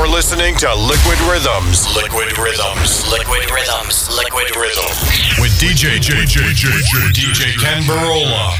You're 0.00 0.08
listening 0.08 0.56
to 0.56 0.74
Liquid 0.74 1.20
Rhythms. 1.28 1.84
Liquid 1.94 2.38
Rhythms. 2.38 3.06
Liquid 3.12 3.50
Rhythms. 3.50 4.08
Liquid 4.16 4.56
Rhythms. 4.56 4.96
With 5.38 5.52
DJ 5.60 6.00
JJJJ 6.00 7.12
DJ 7.12 7.60
Ken 7.60 7.82
Barola. 7.82 8.56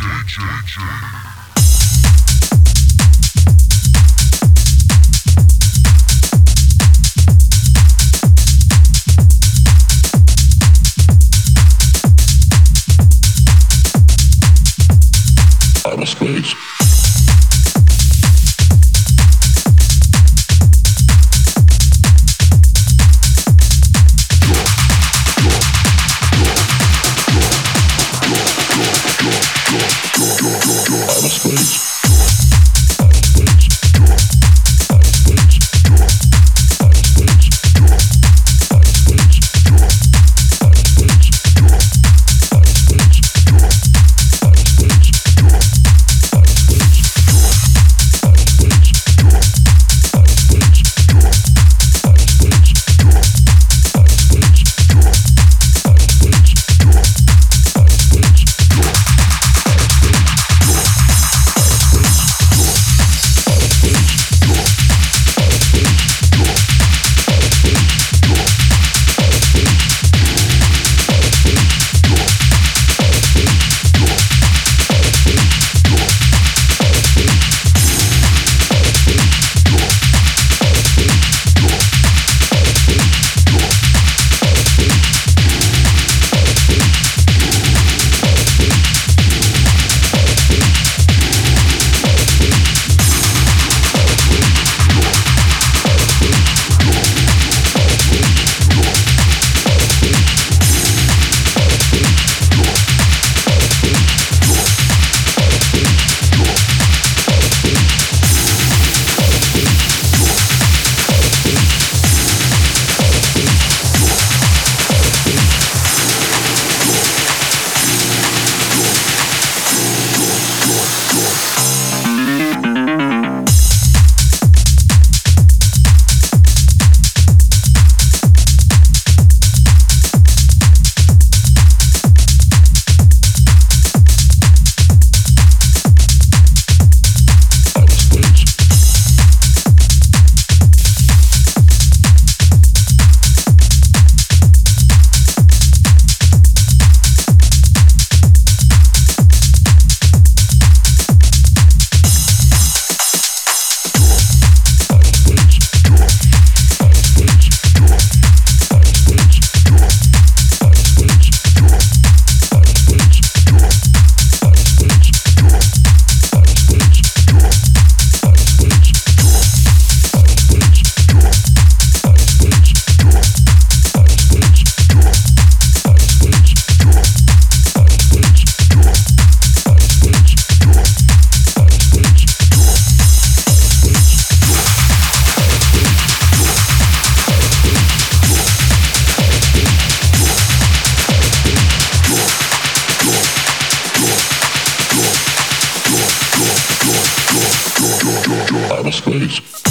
Zeit. 199.11 199.70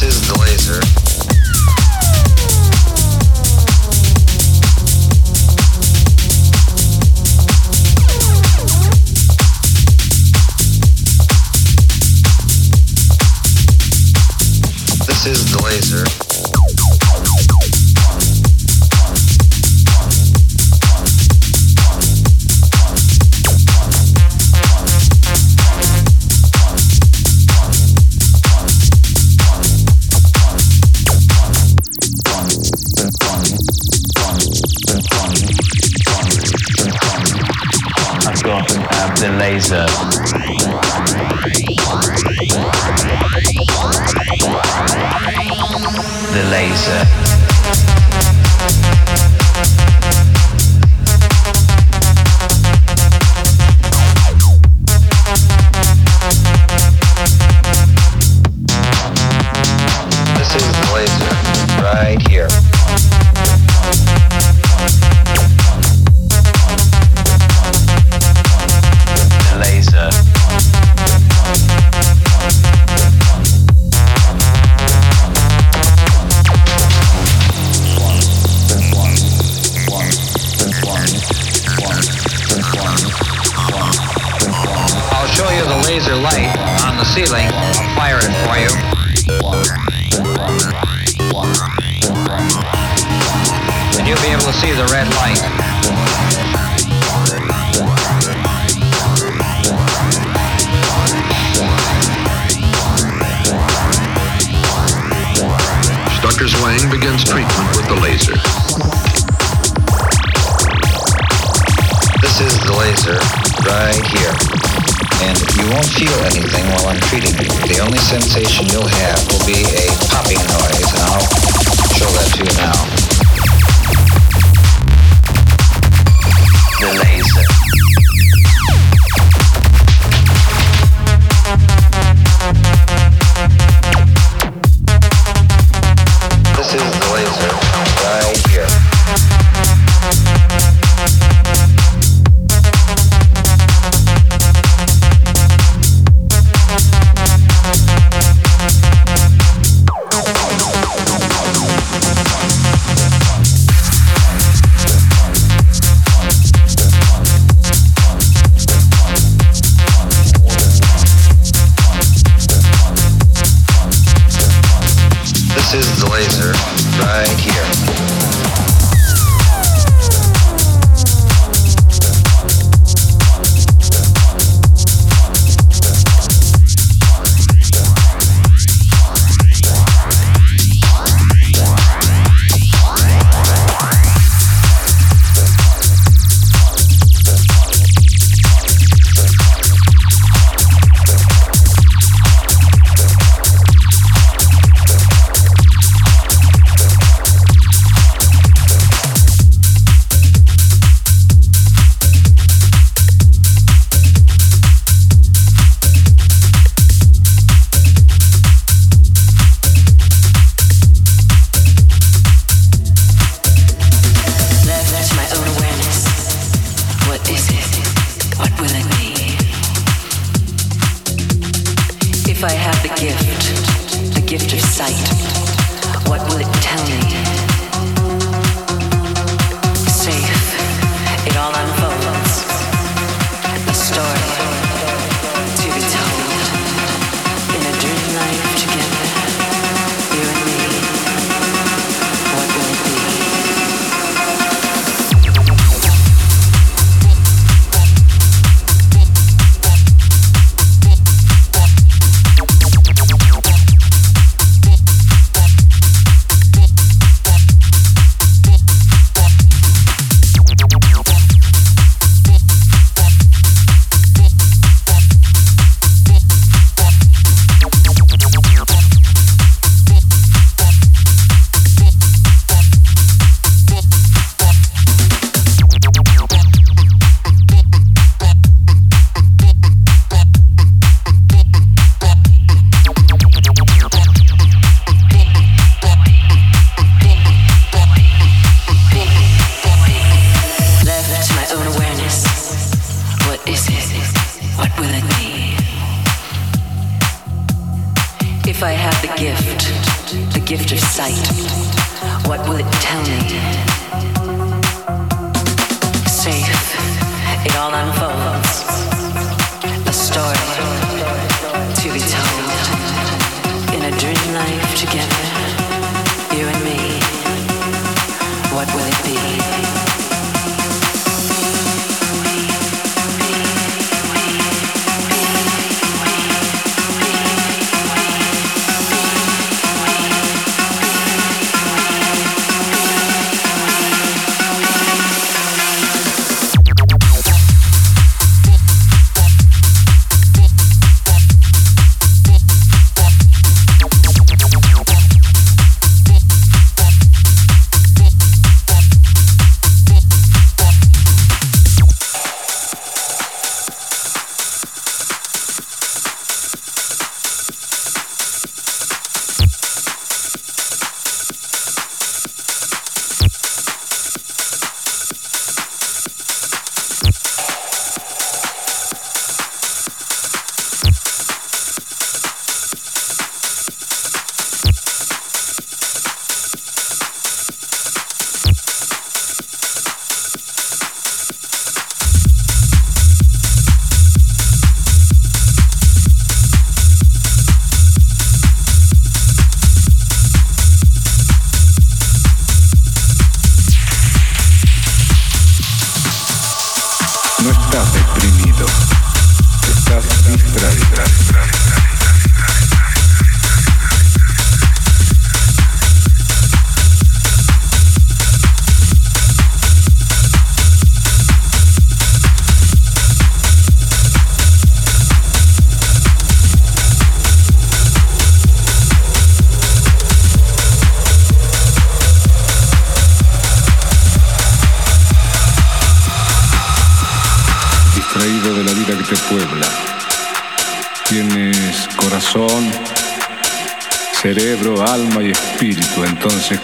This 0.00 0.02
is 0.02 0.28
Glazer. 0.28 1.13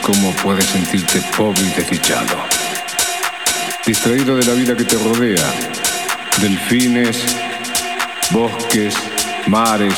Cómo 0.03 0.31
puedes 0.43 0.67
sentirte 0.67 1.21
pobre 1.37 1.63
y 1.63 1.71
desdichado. 1.71 2.37
Distraído 3.85 4.37
de 4.37 4.47
la 4.47 4.53
vida 4.53 4.77
que 4.77 4.85
te 4.85 4.97
rodea, 4.97 5.53
delfines, 6.41 7.25
bosques, 8.31 8.95
mares, 9.49 9.95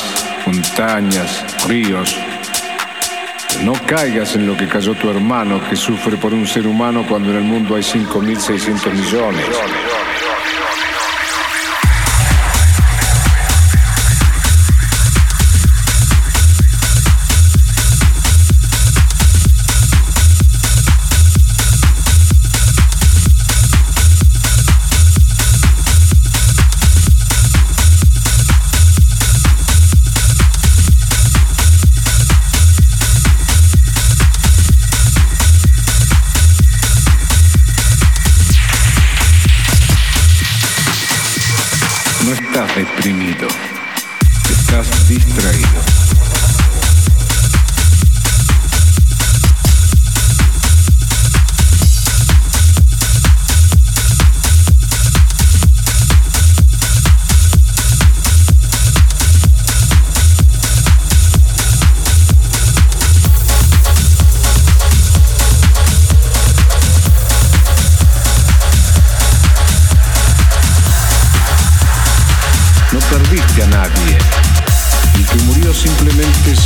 montañas, 0.47 1.45
ríos. 1.67 2.15
No 3.63 3.73
caigas 3.85 4.35
en 4.35 4.47
lo 4.47 4.57
que 4.57 4.67
cayó 4.67 4.95
tu 4.95 5.09
hermano 5.09 5.61
que 5.69 5.75
sufre 5.75 6.17
por 6.17 6.33
un 6.33 6.47
ser 6.47 6.65
humano 6.65 7.05
cuando 7.07 7.29
en 7.29 7.37
el 7.37 7.43
mundo 7.43 7.75
hay 7.75 7.83
5.600 7.83 8.93
millones. 8.93 9.45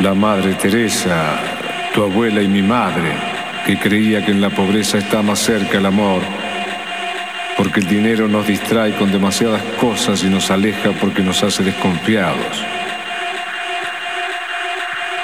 la 0.00 0.14
Madre 0.14 0.54
Teresa, 0.54 1.38
tu 1.94 2.02
abuela 2.02 2.42
y 2.42 2.48
mi 2.48 2.62
madre, 2.62 3.12
que 3.66 3.78
creía 3.78 4.24
que 4.24 4.32
en 4.32 4.40
la 4.40 4.50
pobreza 4.50 4.98
está 4.98 5.22
más 5.22 5.38
cerca 5.38 5.78
el 5.78 5.86
amor, 5.86 6.22
porque 7.56 7.80
el 7.80 7.86
dinero 7.86 8.26
nos 8.26 8.46
distrae 8.46 8.92
con 8.96 9.12
demasiadas 9.12 9.62
cosas 9.80 10.22
y 10.24 10.28
nos 10.28 10.50
aleja 10.50 10.90
porque 11.00 11.22
nos 11.22 11.42
hace 11.42 11.62
desconfiados. 11.62 12.64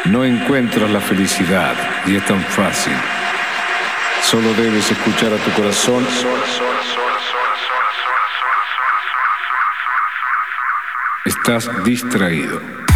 No 0.05 0.25
encuentras 0.25 0.91
la 0.91 1.01
felicidad 1.01 1.75
y 2.07 2.17
es 2.17 2.25
tan 2.25 2.43
fácil. 2.43 2.95
Solo 4.23 4.53
debes 4.55 4.91
escuchar 4.91 5.33
a 5.33 5.37
tu 5.37 5.51
corazón. 5.51 6.07
Estás 11.25 11.69
distraído. 11.85 12.88